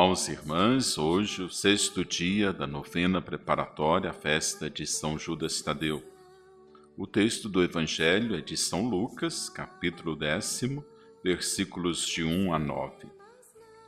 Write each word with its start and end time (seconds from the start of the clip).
Irmãos 0.00 0.28
e 0.28 0.32
irmãs, 0.32 0.96
hoje 0.96 1.42
o 1.42 1.50
sexto 1.50 2.02
dia 2.02 2.54
da 2.54 2.66
novena 2.66 3.20
preparatória 3.20 4.08
à 4.08 4.14
festa 4.14 4.70
de 4.70 4.86
São 4.86 5.18
Judas 5.18 5.60
Tadeu. 5.60 6.02
O 6.96 7.06
texto 7.06 7.50
do 7.50 7.62
Evangelho 7.62 8.34
é 8.34 8.40
de 8.40 8.56
São 8.56 8.88
Lucas, 8.88 9.50
capítulo 9.50 10.16
décimo, 10.16 10.82
versículos 11.22 12.06
de 12.06 12.24
1 12.24 12.54
a 12.54 12.58
9. 12.58 13.08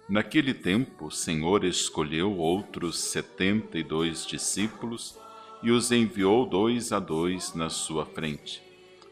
Naquele 0.06 0.52
tempo, 0.52 1.06
o 1.06 1.10
Senhor 1.10 1.64
escolheu 1.64 2.36
outros 2.36 2.98
setenta 2.98 3.78
e 3.78 3.82
dois 3.82 4.26
discípulos 4.26 5.18
e 5.62 5.70
os 5.70 5.90
enviou 5.90 6.44
dois 6.44 6.92
a 6.92 6.98
dois 6.98 7.54
na 7.54 7.70
sua 7.70 8.04
frente, 8.04 8.62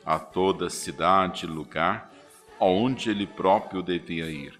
a 0.05 0.19
toda 0.19 0.69
cidade 0.69 1.47
e 1.47 1.49
lugar 1.49 2.13
aonde 2.61 3.09
ele 3.09 3.27
próprio 3.27 3.83
devia 3.83 4.31
ir. 4.31 4.60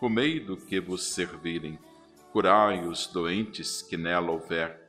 comei 0.00 0.40
do 0.40 0.56
que 0.56 0.80
vos 0.80 1.08
servirem, 1.08 1.78
curai 2.32 2.86
os 2.86 3.06
doentes 3.06 3.82
que 3.82 3.98
nela 3.98 4.30
houver, 4.30 4.80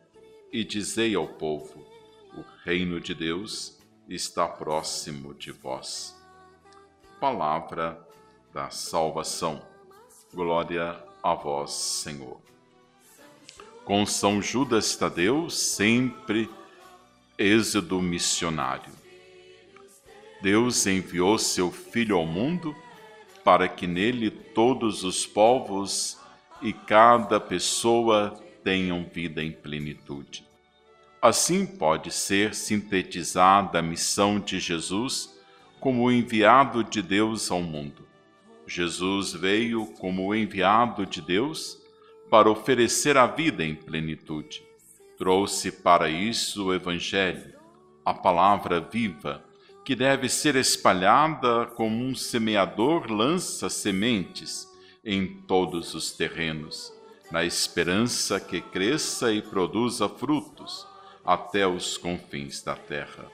e 0.53 0.63
dizei 0.63 1.13
ao 1.13 1.27
povo: 1.27 1.85
o 2.33 2.43
reino 2.63 2.97
de 2.97 3.13
Deus 3.13 3.77
está 4.07 4.47
próximo 4.47 5.33
de 5.33 5.51
vós. 5.51 6.17
Palavra 7.19 8.07
da 8.53 8.69
salvação. 8.69 9.61
Glória 10.33 10.97
a 11.21 11.35
vós, 11.35 11.71
Senhor. 11.71 12.39
Com 13.83 14.05
São 14.05 14.41
Judas 14.41 14.95
Tadeu, 14.95 15.49
sempre 15.49 16.49
êxodo 17.37 18.01
missionário. 18.01 18.93
Deus 20.41 20.87
enviou 20.87 21.37
seu 21.37 21.69
Filho 21.69 22.15
ao 22.15 22.25
mundo 22.25 22.73
para 23.43 23.67
que 23.67 23.87
nele 23.87 24.29
todos 24.29 25.03
os 25.03 25.25
povos 25.25 26.19
e 26.61 26.71
cada 26.71 27.39
pessoa 27.39 28.39
tenham 28.63 29.03
vida 29.11 29.43
em 29.43 29.51
plenitude. 29.51 30.45
Assim 31.21 31.65
pode 31.65 32.11
ser 32.11 32.55
sintetizada 32.55 33.79
a 33.79 33.81
missão 33.81 34.39
de 34.39 34.59
Jesus 34.59 35.39
como 35.79 36.03
o 36.03 36.11
enviado 36.11 36.83
de 36.83 37.01
Deus 37.01 37.51
ao 37.51 37.61
mundo. 37.61 38.07
Jesus 38.67 39.33
veio 39.33 39.85
como 39.99 40.33
enviado 40.33 41.05
de 41.05 41.21
Deus 41.21 41.77
para 42.29 42.49
oferecer 42.49 43.17
a 43.17 43.27
vida 43.27 43.63
em 43.63 43.75
plenitude. 43.75 44.63
Trouxe 45.17 45.71
para 45.71 46.09
isso 46.09 46.67
o 46.67 46.73
Evangelho, 46.73 47.53
a 48.05 48.13
palavra 48.13 48.79
viva, 48.79 49.43
que 49.91 49.95
deve 49.97 50.29
ser 50.29 50.55
espalhada 50.55 51.65
como 51.75 52.05
um 52.05 52.15
semeador 52.15 53.11
lança 53.11 53.69
sementes 53.69 54.65
em 55.03 55.27
todos 55.41 55.93
os 55.93 56.13
terrenos, 56.13 56.93
na 57.29 57.43
esperança 57.43 58.39
que 58.39 58.61
cresça 58.61 59.33
e 59.33 59.41
produza 59.41 60.07
frutos 60.07 60.87
até 61.25 61.67
os 61.67 61.97
confins 61.97 62.63
da 62.63 62.73
terra. 62.73 63.25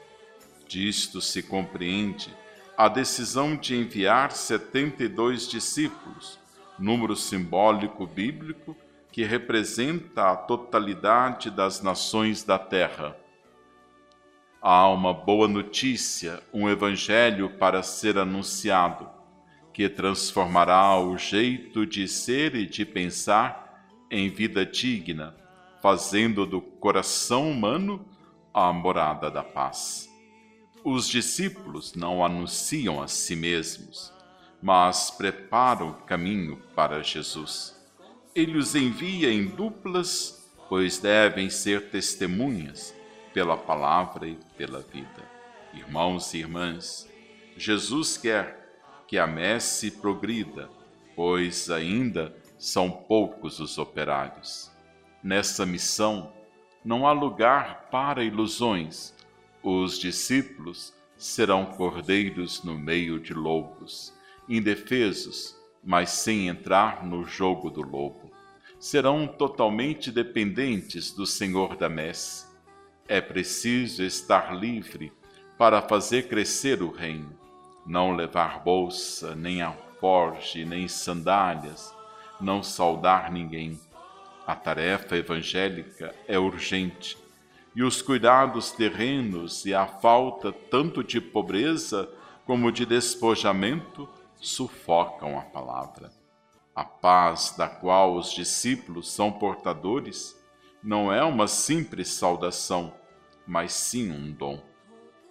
Disto 0.67 1.21
se 1.21 1.43
compreende 1.43 2.35
a 2.75 2.87
decisão 2.87 3.55
de 3.55 3.75
enviar 3.75 4.31
72 4.31 5.47
discípulos, 5.47 6.39
número 6.79 7.15
simbólico 7.15 8.07
bíblico 8.07 8.75
que 9.11 9.23
representa 9.23 10.31
a 10.31 10.35
totalidade 10.35 11.51
das 11.51 11.83
nações 11.83 12.43
da 12.43 12.57
terra. 12.57 13.15
Há 14.69 14.89
uma 14.89 15.13
boa 15.13 15.47
notícia, 15.47 16.43
um 16.53 16.67
evangelho 16.67 17.51
para 17.51 17.81
ser 17.81 18.17
anunciado, 18.17 19.09
que 19.71 19.87
transformará 19.87 20.99
o 20.99 21.17
jeito 21.17 21.85
de 21.85 22.05
ser 22.05 22.53
e 22.53 22.65
de 22.65 22.85
pensar 22.85 23.87
em 24.11 24.27
vida 24.27 24.65
digna, 24.65 25.33
fazendo 25.81 26.45
do 26.45 26.59
coração 26.59 27.49
humano 27.49 28.05
a 28.53 28.73
morada 28.73 29.31
da 29.31 29.41
paz. 29.41 30.09
Os 30.83 31.07
discípulos 31.07 31.95
não 31.95 32.21
anunciam 32.21 33.01
a 33.01 33.07
si 33.07 33.37
mesmos, 33.37 34.11
mas 34.61 35.09
preparam 35.09 35.91
o 35.91 36.01
caminho 36.01 36.61
para 36.75 37.01
Jesus. 37.01 37.73
Ele 38.35 38.57
os 38.57 38.75
envia 38.75 39.31
em 39.31 39.45
duplas, 39.45 40.51
pois 40.67 40.99
devem 40.99 41.49
ser 41.49 41.89
testemunhas 41.89 42.96
pela 43.37 43.55
palavra 43.55 44.27
e 44.27 44.35
pela 44.57 44.79
vida. 44.79 45.23
Irmãos 45.71 46.33
e 46.33 46.39
irmãs, 46.39 47.07
Jesus 47.55 48.17
quer 48.17 48.81
que 49.07 49.15
a 49.19 49.27
messe 49.27 49.91
progrida, 49.91 50.67
pois 51.15 51.69
ainda 51.69 52.35
são 52.57 52.89
poucos 52.89 53.59
os 53.59 53.77
operários. 53.77 54.71
Nessa 55.21 55.67
missão, 55.67 56.33
não 56.83 57.05
há 57.05 57.11
lugar 57.11 57.89
para 57.91 58.23
ilusões 58.23 59.13
os 59.61 59.99
discípulos 59.99 60.91
serão 61.15 61.63
cordeiros 61.63 62.63
no 62.63 62.75
meio 62.75 63.19
de 63.19 63.35
lobos, 63.35 64.15
indefesos, 64.49 65.55
mas 65.83 66.09
sem 66.09 66.47
entrar 66.47 67.05
no 67.05 67.23
jogo 67.23 67.69
do 67.69 67.83
lobo. 67.83 68.31
Serão 68.79 69.27
totalmente 69.27 70.11
dependentes 70.11 71.11
do 71.11 71.27
Senhor 71.27 71.75
da 71.75 71.87
messe. 71.87 72.46
É 73.07 73.21
preciso 73.21 74.03
estar 74.03 74.53
livre 74.53 75.13
para 75.57 75.81
fazer 75.81 76.27
crescer 76.27 76.83
o 76.83 76.91
reino, 76.91 77.33
não 77.85 78.13
levar 78.13 78.59
bolsa, 78.59 79.33
nem 79.33 79.61
alforge, 79.61 80.65
nem 80.65 80.89
sandálias, 80.89 81.95
não 82.41 82.61
saudar 82.61 83.31
ninguém. 83.31 83.79
A 84.45 84.55
tarefa 84.55 85.15
evangélica 85.15 86.13
é 86.27 86.37
urgente 86.37 87.17
e 87.73 87.81
os 87.81 88.01
cuidados 88.01 88.71
terrenos 88.71 89.65
e 89.65 89.73
a 89.73 89.87
falta 89.87 90.51
tanto 90.51 91.01
de 91.01 91.21
pobreza 91.21 92.09
como 92.45 92.71
de 92.73 92.85
despojamento 92.85 94.09
sufocam 94.35 95.39
a 95.39 95.43
palavra. 95.43 96.11
A 96.75 96.83
paz 96.83 97.55
da 97.57 97.69
qual 97.69 98.15
os 98.15 98.33
discípulos 98.33 99.11
são 99.11 99.31
portadores 99.31 100.36
não 100.87 101.11
é 101.11 101.21
uma 101.21 101.49
simples 101.49 102.07
saudação, 102.07 102.93
mas 103.45 103.73
sim 103.73 104.09
um 104.09 104.31
dom. 104.31 104.63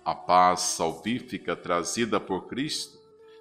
A 0.04 0.14
paz 0.14 0.60
salvífica 0.60 1.56
trazida 1.56 2.20
por 2.20 2.46
Cristo 2.46 2.98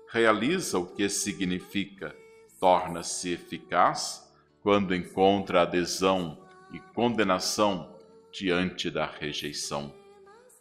realiza 0.10 0.80
o 0.80 0.86
que 0.86 1.10
significa, 1.10 2.16
torna-se 2.58 3.34
eficaz 3.34 4.34
quando 4.64 4.96
encontra 4.96 5.64
adesão 5.64 6.40
e 6.72 6.80
condenação 6.80 7.94
diante 8.32 8.90
da 8.90 9.06
rejeição. 9.06 9.94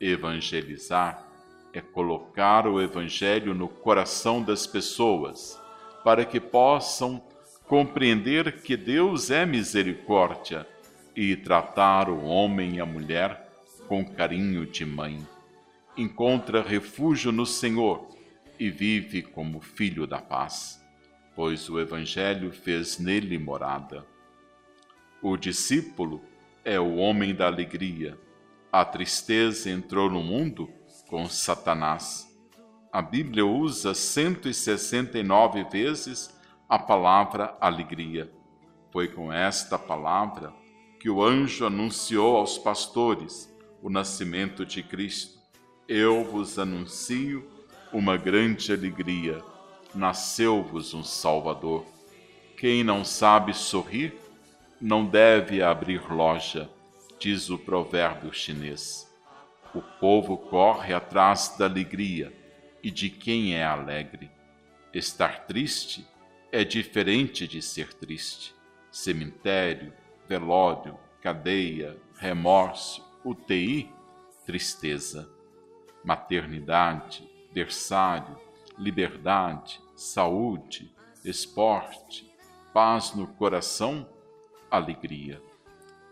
Evangelizar 0.00 1.25
é 1.73 1.81
colocar 1.81 2.67
o 2.67 2.83
Evangelho 2.83 3.55
no 3.55 3.69
coração 3.69 4.43
das 4.43 4.67
pessoas, 4.67 5.57
para 6.03 6.25
que 6.25 6.41
possam 6.41 7.23
compreender 7.69 8.61
que 8.61 8.77
Deus 8.77 9.31
é 9.31 9.47
misericórdia 9.47 10.74
e 11.14 11.37
tratar 11.37 12.08
o 12.08 12.25
homem 12.25 12.76
e 12.76 12.81
a 12.81 12.87
mulher 12.87 13.49
com 13.87 14.05
carinho 14.05 14.66
de 14.66 14.84
mãe. 14.84 15.26
Encontra 15.96 16.62
refúgio 16.62 17.31
no 17.31 17.46
Senhor 17.46 18.08
e 18.58 18.70
vive 18.70 19.22
como 19.22 19.61
filho 19.61 20.06
da 20.06 20.20
paz, 20.20 20.82
pois 21.34 21.69
o 21.69 21.78
Evangelho 21.78 22.52
fez 22.52 22.99
nele 22.99 23.38
morada. 23.38 24.05
O 25.22 25.37
discípulo 25.37 26.20
é 26.64 26.81
o 26.81 26.96
homem 26.96 27.34
da 27.34 27.46
alegria. 27.46 28.19
A 28.72 28.84
tristeza 28.84 29.70
entrou 29.70 30.11
no 30.11 30.22
mundo 30.22 30.69
com 31.08 31.28
Satanás. 31.28 32.28
A 32.93 33.00
Bíblia 33.00 33.46
usa 33.46 33.94
169 33.94 35.64
vezes 35.64 36.34
a 36.69 36.78
palavra 36.78 37.56
alegria. 37.61 38.32
Foi 38.90 39.08
com 39.08 39.32
esta 39.32 39.78
palavra 39.78 40.52
que 41.05 41.11
o 41.11 41.23
anjo 41.23 41.67
anunciou 41.67 42.39
aos 42.39 42.56
pastores 42.56 43.55
o 43.83 43.91
nascimento 43.91 44.65
de 44.65 44.83
Cristo. 44.83 45.39
Eu 45.87 46.25
vos 46.25 46.59
anuncio 46.59 47.47
uma 47.93 48.17
grande 48.17 48.73
alegria. 48.73 49.45
Nasceu-vos 49.95 50.95
um 50.95 51.05
Salvador. 51.05 51.85
Quem 52.56 52.83
não 52.83 53.05
sabe 53.05 53.53
sorrir, 53.53 54.15
não 54.81 55.05
deve 55.05 55.62
abrir 55.62 56.11
loja, 56.11 56.71
diz 57.19 57.50
o 57.50 57.59
provérbio 57.59 58.33
chinês. 58.33 59.07
O 59.75 59.83
povo 59.83 60.39
corre 60.39 60.95
atrás 60.95 61.55
da 61.59 61.67
alegria 61.67 62.33
e 62.83 62.91
de 62.91 63.11
quem 63.11 63.55
é 63.55 63.62
alegre. 63.62 64.31
Estar 64.91 65.45
triste 65.45 66.03
é 66.50 66.65
diferente 66.65 67.47
de 67.47 67.61
ser 67.61 67.93
triste. 67.93 68.55
Cemitério, 68.91 69.93
velório, 70.29 70.99
cadeia, 71.21 71.97
remorso, 72.19 73.05
UTI, 73.25 73.91
tristeza. 74.44 75.31
Maternidade, 76.05 77.26
berçário, 77.50 78.37
liberdade, 78.79 79.81
saúde, 79.97 80.93
esporte, 81.25 82.31
paz 82.75 83.15
no 83.15 83.26
coração, 83.26 84.06
alegria. 84.71 85.41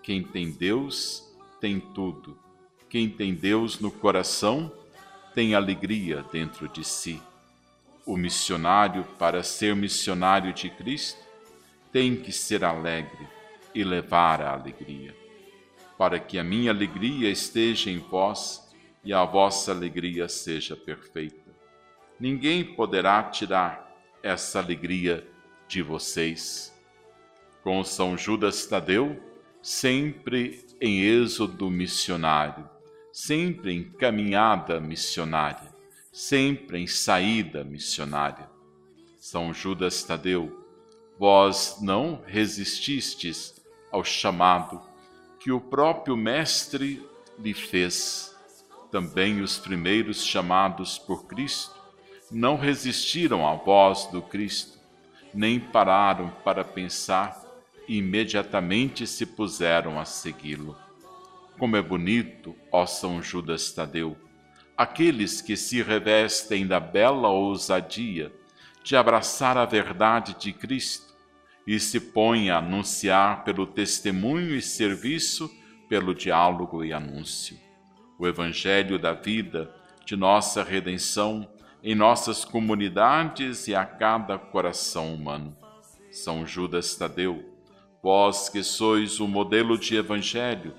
Quem 0.02 0.22
tem 0.22 0.50
Deus 0.50 1.30
tem 1.60 1.78
tudo. 1.78 2.38
Quem 2.88 3.10
tem 3.10 3.34
Deus 3.34 3.80
no 3.80 3.90
coração 3.90 4.72
tem 5.34 5.54
alegria 5.54 6.24
dentro 6.32 6.68
de 6.68 6.82
si. 6.84 7.20
O 8.06 8.16
missionário, 8.16 9.04
para 9.18 9.42
ser 9.42 9.76
missionário 9.76 10.54
de 10.54 10.70
Cristo, 10.70 11.20
tem 11.92 12.16
que 12.16 12.32
ser 12.32 12.64
alegre 12.64 13.28
e 13.74 13.84
levar 13.84 14.40
a 14.40 14.52
alegria. 14.52 15.16
Para 15.96 16.18
que 16.18 16.38
a 16.38 16.44
minha 16.44 16.70
alegria 16.70 17.30
esteja 17.30 17.90
em 17.90 17.98
vós 17.98 18.72
e 19.04 19.12
a 19.12 19.24
vossa 19.24 19.72
alegria 19.72 20.28
seja 20.28 20.76
perfeita. 20.76 21.50
Ninguém 22.18 22.64
poderá 22.64 23.22
tirar 23.24 23.92
essa 24.22 24.58
alegria 24.58 25.26
de 25.66 25.82
vocês. 25.82 26.72
Com 27.62 27.82
São 27.82 28.16
Judas 28.16 28.66
Tadeu, 28.66 29.20
sempre 29.60 30.64
em 30.80 31.00
êxodo 31.00 31.70
missionário, 31.70 32.68
sempre 33.12 33.72
em 33.72 33.84
caminhada 33.84 34.80
missionária, 34.80 35.72
sempre 36.12 36.78
em 36.78 36.86
saída 36.86 37.62
missionária. 37.64 38.48
São 39.18 39.54
Judas 39.54 40.02
Tadeu, 40.02 40.66
vós 41.18 41.78
não 41.80 42.22
resististes 42.26 43.61
ao 43.92 44.02
chamado 44.02 44.80
que 45.38 45.52
o 45.52 45.60
próprio 45.60 46.16
Mestre 46.16 47.06
lhe 47.38 47.52
fez. 47.52 48.34
Também 48.90 49.40
os 49.40 49.58
primeiros 49.58 50.24
chamados 50.24 50.98
por 50.98 51.26
Cristo 51.26 51.74
não 52.30 52.56
resistiram 52.56 53.46
à 53.46 53.54
voz 53.54 54.06
do 54.06 54.22
Cristo, 54.22 54.78
nem 55.34 55.60
pararam 55.60 56.30
para 56.44 56.64
pensar 56.64 57.42
e 57.86 57.98
imediatamente 57.98 59.06
se 59.06 59.26
puseram 59.26 60.00
a 60.00 60.04
segui-lo. 60.04 60.76
Como 61.58 61.76
é 61.76 61.82
bonito, 61.82 62.56
ó 62.70 62.86
São 62.86 63.22
Judas 63.22 63.70
Tadeu, 63.72 64.16
aqueles 64.76 65.40
que 65.40 65.56
se 65.56 65.82
revestem 65.82 66.66
da 66.66 66.80
bela 66.80 67.28
ousadia 67.28 68.32
de 68.82 68.96
abraçar 68.96 69.56
a 69.56 69.64
verdade 69.64 70.34
de 70.38 70.52
Cristo 70.52 71.11
e 71.66 71.78
se 71.78 72.00
põe 72.00 72.50
a 72.50 72.58
anunciar 72.58 73.44
pelo 73.44 73.66
testemunho 73.66 74.54
e 74.56 74.62
serviço, 74.62 75.50
pelo 75.88 76.14
diálogo 76.14 76.84
e 76.84 76.92
anúncio. 76.92 77.58
O 78.18 78.26
Evangelho 78.26 78.98
da 78.98 79.12
vida, 79.12 79.74
de 80.04 80.16
nossa 80.16 80.62
redenção, 80.62 81.48
em 81.82 81.94
nossas 81.94 82.44
comunidades 82.44 83.68
e 83.68 83.74
a 83.74 83.84
cada 83.84 84.38
coração 84.38 85.14
humano. 85.14 85.56
São 86.10 86.46
Judas 86.46 86.94
Tadeu, 86.94 87.44
vós 88.02 88.48
que 88.48 88.62
sois 88.62 89.20
o 89.20 89.26
modelo 89.26 89.78
de 89.78 89.96
Evangelho, 89.96 90.74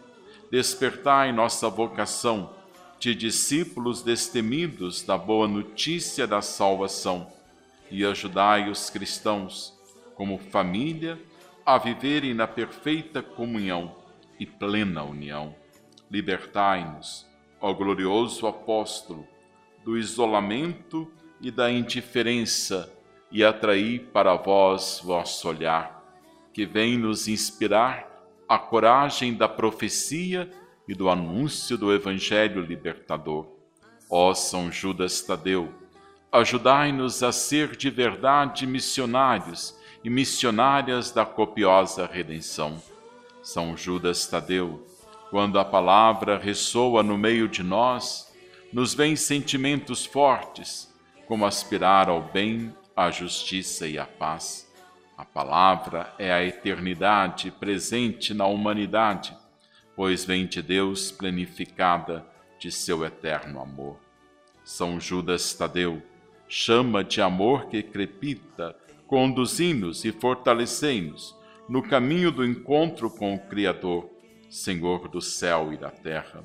despertai 0.52 1.32
nossa 1.32 1.70
vocação 1.70 2.52
de 3.00 3.16
discípulos 3.16 4.02
destemidos 4.02 5.04
da 5.04 5.18
boa 5.18 5.48
notícia 5.48 6.26
da 6.26 6.42
salvação 6.42 7.28
e 7.92 8.06
ajudai 8.06 8.70
os 8.70 8.90
cristãos 8.90 9.74
como 10.16 10.38
família, 10.38 11.20
a 11.66 11.78
viverem 11.78 12.34
na 12.34 12.48
perfeita 12.48 13.22
comunhão 13.22 13.96
e 14.40 14.46
plena 14.46 15.04
união. 15.04 15.56
Libertai-nos, 16.10 17.26
ó 17.60 17.74
glorioso 17.74 18.48
apóstolo, 18.48 19.28
do 19.84 19.98
isolamento 19.98 21.12
e 21.42 21.52
da 21.52 21.72
indiferença 21.72 22.92
e 23.32 23.44
atraí 23.44 24.00
para 24.00 24.36
vós 24.36 25.02
vosso 25.04 25.50
olhar, 25.50 26.04
que 26.54 26.66
vem 26.66 26.98
nos 26.98 27.28
inspirar 27.28 28.08
a 28.48 28.58
coragem 28.58 29.34
da 29.34 29.50
profecia 29.50 30.50
e 30.88 30.94
do 30.94 31.10
anúncio 31.10 31.78
do 31.78 31.94
Evangelho 31.94 32.62
libertador. 32.62 33.48
Ó 34.10 34.34
São 34.34 34.72
Judas 34.72 35.22
Tadeu, 35.22 35.74
ajudai-nos 36.32 37.24
a 37.24 37.32
ser 37.32 37.76
de 37.76 37.90
verdade 37.90 38.68
missionários 38.68 39.76
e 40.04 40.10
missionárias 40.10 41.12
da 41.12 41.26
copiosa 41.26 42.06
redenção. 42.06 42.82
São 43.42 43.76
Judas 43.78 44.28
Tadeu, 44.28 44.86
quando 45.30 45.58
a 45.58 45.66
palavra 45.66 46.38
ressoa 46.38 47.02
no 47.02 47.18
meio 47.18 47.48
de 47.48 47.64
nós, 47.64 48.32
nos 48.72 48.94
vêm 48.94 49.16
sentimentos 49.16 50.06
fortes, 50.06 50.94
como 51.28 51.46
aspirar 51.46 52.10
ao 52.10 52.22
bem, 52.22 52.76
à 52.96 53.10
justiça 53.10 53.88
e 53.88 53.98
à 53.98 54.06
paz. 54.06 54.72
A 55.18 55.24
palavra 55.24 56.14
é 56.18 56.32
a 56.32 56.44
eternidade 56.44 57.52
presente 57.52 58.34
na 58.34 58.46
humanidade, 58.46 59.36
pois 59.96 60.26
vem 60.26 60.46
de 60.46 60.62
Deus 60.62 61.12
plenificada 61.12 62.26
de 62.60 62.72
seu 62.72 63.06
eterno 63.06 63.62
amor. 63.62 63.98
São 64.64 65.00
Judas 65.00 65.54
Tadeu, 65.54 66.02
chama 66.48 67.04
de 67.04 67.22
amor 67.22 67.68
que 67.68 67.82
crepita 67.84 68.76
conduzi-nos 69.14 70.06
e 70.06 70.12
fortalecei-nos 70.12 71.38
no 71.70 71.84
caminho 71.84 72.32
do 72.32 72.44
encontro 72.44 73.12
com 73.12 73.36
o 73.36 73.40
Criador, 73.40 74.10
Senhor 74.50 75.08
do 75.08 75.22
céu 75.22 75.72
e 75.72 75.78
da 75.78 75.92
terra. 75.92 76.44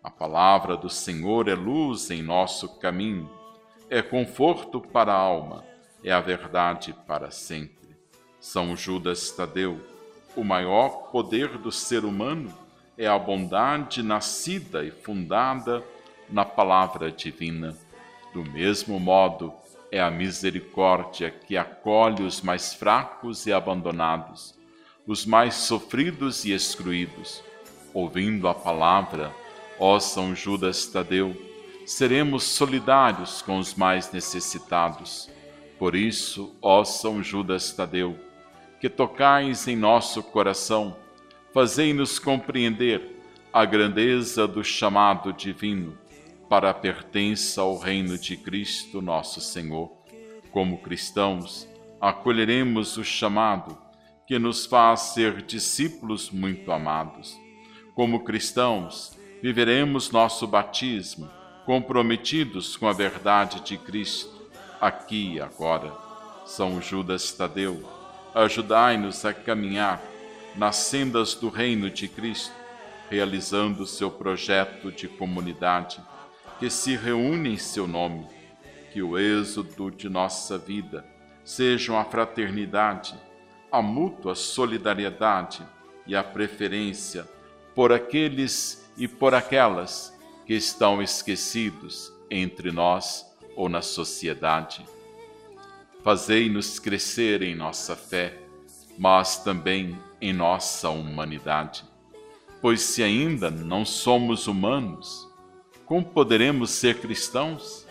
A 0.00 0.08
palavra 0.08 0.76
do 0.76 0.88
Senhor 0.88 1.48
é 1.48 1.56
luz 1.56 2.12
em 2.12 2.22
nosso 2.22 2.78
caminho, 2.78 3.28
é 3.90 4.00
conforto 4.00 4.80
para 4.80 5.12
a 5.12 5.18
alma, 5.18 5.64
é 6.04 6.12
a 6.12 6.20
verdade 6.20 6.94
para 7.04 7.32
sempre. 7.32 7.96
São 8.38 8.76
Judas 8.76 9.32
Tadeu, 9.32 9.80
o 10.36 10.44
maior 10.44 11.10
poder 11.10 11.58
do 11.58 11.72
ser 11.72 12.04
humano 12.04 12.54
é 12.96 13.08
a 13.08 13.18
bondade 13.18 14.04
nascida 14.04 14.84
e 14.84 14.92
fundada 14.92 15.82
na 16.30 16.44
palavra 16.44 17.10
divina. 17.10 17.76
Do 18.32 18.44
mesmo 18.44 19.00
modo, 19.00 19.52
é 19.94 20.00
a 20.00 20.10
misericórdia 20.10 21.30
que 21.30 21.56
acolhe 21.56 22.24
os 22.24 22.42
mais 22.42 22.74
fracos 22.74 23.46
e 23.46 23.52
abandonados, 23.52 24.52
os 25.06 25.24
mais 25.24 25.54
sofridos 25.54 26.44
e 26.44 26.52
excluídos. 26.52 27.44
Ouvindo 27.92 28.48
a 28.48 28.54
palavra, 28.54 29.32
ó 29.78 30.00
São 30.00 30.34
Judas 30.34 30.84
Tadeu, 30.86 31.40
seremos 31.86 32.42
solidários 32.42 33.40
com 33.40 33.56
os 33.56 33.76
mais 33.76 34.10
necessitados. 34.10 35.30
Por 35.78 35.94
isso, 35.94 36.56
ó 36.60 36.82
São 36.82 37.22
Judas 37.22 37.70
Tadeu, 37.70 38.18
que 38.80 38.88
tocais 38.88 39.68
em 39.68 39.76
nosso 39.76 40.24
coração, 40.24 40.96
fazei-nos 41.52 42.18
compreender 42.18 43.22
a 43.52 43.64
grandeza 43.64 44.48
do 44.48 44.64
chamado 44.64 45.32
divino 45.32 45.96
para 46.48 46.70
a 46.70 46.74
pertença 46.74 47.60
ao 47.60 47.78
reino 47.78 48.18
de 48.18 48.36
Cristo 48.36 49.00
nosso 49.00 49.40
Senhor. 49.40 49.90
Como 50.50 50.78
cristãos, 50.78 51.68
acolheremos 52.00 52.96
o 52.96 53.04
chamado 53.04 53.76
que 54.26 54.38
nos 54.38 54.66
faz 54.66 55.00
ser 55.14 55.42
discípulos 55.42 56.30
muito 56.30 56.70
amados. 56.72 57.36
Como 57.94 58.24
cristãos, 58.24 59.18
viveremos 59.42 60.10
nosso 60.10 60.46
batismo 60.46 61.30
comprometidos 61.66 62.76
com 62.76 62.86
a 62.86 62.92
verdade 62.92 63.60
de 63.60 63.78
Cristo, 63.78 64.50
aqui 64.80 65.34
e 65.34 65.40
agora. 65.40 65.92
São 66.46 66.80
Judas 66.80 67.32
Tadeu, 67.32 67.82
ajudai-nos 68.34 69.24
a 69.24 69.32
caminhar 69.32 70.02
nas 70.54 70.76
sendas 70.76 71.34
do 71.34 71.48
reino 71.48 71.90
de 71.90 72.06
Cristo 72.06 72.64
realizando 73.10 73.86
seu 73.86 74.10
projeto 74.10 74.90
de 74.90 75.08
comunidade 75.08 76.00
que 76.58 76.70
se 76.70 76.96
reúne 76.96 77.54
em 77.54 77.58
seu 77.58 77.86
nome. 77.86 78.26
Que 78.92 79.02
o 79.02 79.18
êxodo 79.18 79.90
de 79.90 80.08
nossa 80.08 80.56
vida 80.56 81.04
sejam 81.44 81.98
a 81.98 82.04
fraternidade, 82.04 83.14
a 83.70 83.82
mútua 83.82 84.34
solidariedade 84.34 85.62
e 86.06 86.14
a 86.14 86.22
preferência 86.22 87.28
por 87.74 87.92
aqueles 87.92 88.88
e 88.96 89.08
por 89.08 89.34
aquelas 89.34 90.16
que 90.46 90.54
estão 90.54 91.02
esquecidos 91.02 92.12
entre 92.30 92.70
nós 92.70 93.26
ou 93.56 93.68
na 93.68 93.82
sociedade. 93.82 94.84
Fazei-nos 96.02 96.78
crescer 96.78 97.42
em 97.42 97.54
nossa 97.54 97.96
fé, 97.96 98.38
mas 98.98 99.38
também 99.38 99.98
em 100.20 100.32
nossa 100.32 100.90
humanidade. 100.90 101.84
Pois 102.60 102.82
se 102.82 103.02
ainda 103.02 103.50
não 103.50 103.84
somos 103.84 104.46
humanos, 104.46 105.28
como 105.86 106.04
poderemos 106.04 106.70
ser 106.70 107.00
cristãos? 107.00 107.86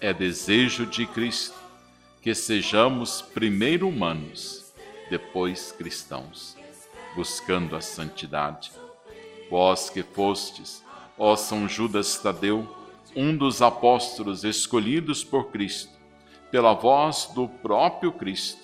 É 0.00 0.12
desejo 0.12 0.86
de 0.86 1.06
Cristo 1.06 1.58
que 2.22 2.34
sejamos 2.34 3.22
primeiro 3.22 3.88
humanos, 3.88 4.72
depois 5.10 5.72
cristãos, 5.72 6.56
buscando 7.14 7.76
a 7.76 7.80
santidade. 7.80 8.72
Vós 9.50 9.88
que 9.90 10.02
fostes, 10.02 10.84
ó 11.16 11.36
São 11.36 11.68
Judas 11.68 12.16
Tadeu, 12.18 12.66
um 13.14 13.36
dos 13.36 13.62
apóstolos 13.62 14.44
escolhidos 14.44 15.24
por 15.24 15.50
Cristo, 15.50 15.92
pela 16.50 16.74
voz 16.74 17.30
do 17.34 17.48
próprio 17.48 18.12
Cristo, 18.12 18.62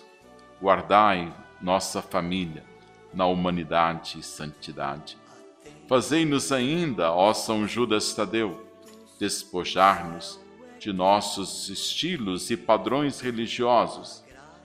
guardai 0.60 1.32
nossa 1.60 2.00
família 2.02 2.64
na 3.12 3.26
humanidade 3.26 4.18
e 4.18 4.22
santidade. 4.22 5.16
Fazei-nos 5.86 6.50
ainda, 6.50 7.12
ó 7.12 7.34
São 7.34 7.68
Judas 7.68 8.14
Tadeu, 8.14 8.66
despojar-nos 9.20 10.40
de 10.78 10.92
nossos 10.92 11.68
estilos 11.68 12.50
e 12.50 12.56
padrões 12.56 13.20
religiosos 13.20 14.24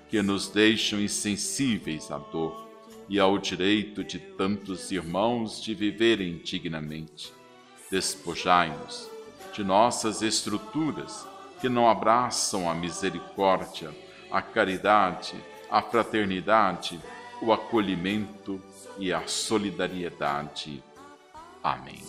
que 0.09 0.21
nos 0.21 0.47
deixam 0.47 0.99
insensíveis 0.99 2.09
à 2.09 2.17
dor 2.17 2.69
e 3.09 3.19
ao 3.19 3.37
direito 3.37 4.03
de 4.03 4.17
tantos 4.17 4.91
irmãos 4.91 5.61
de 5.61 5.73
viverem 5.73 6.37
dignamente. 6.37 7.33
Despojai-nos 7.91 9.09
de 9.53 9.63
nossas 9.63 10.21
estruturas 10.21 11.27
que 11.59 11.67
não 11.67 11.89
abraçam 11.89 12.69
a 12.69 12.73
misericórdia, 12.73 13.93
a 14.31 14.41
caridade, 14.41 15.35
a 15.69 15.81
fraternidade, 15.81 16.99
o 17.41 17.51
acolhimento 17.51 18.61
e 18.97 19.11
a 19.11 19.27
solidariedade. 19.27 20.81
Amém. 21.63 21.99